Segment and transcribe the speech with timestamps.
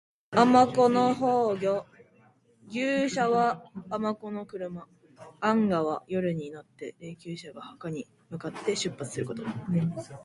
[0.31, 1.85] 天子の崩御。
[2.73, 4.87] 「宮車」は天子の車。
[5.41, 9.43] 「晏駕」は夜になって霊柩車が墓に向かって出発すること。